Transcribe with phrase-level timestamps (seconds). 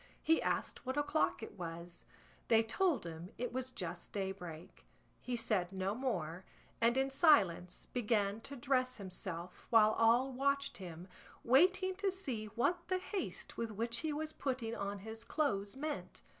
[0.23, 2.05] He asked what o'clock it was;
[2.47, 4.87] they told him it was just daybreak.
[5.19, 6.43] He said no more,
[6.81, 11.07] and in silence began to dress himself, while all watched him,
[11.43, 16.23] waiting to see what the haste with which he was putting on his clothes meant.